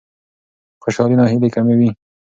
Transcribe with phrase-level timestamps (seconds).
[0.81, 1.89] خوشالي ناهیلي کموي.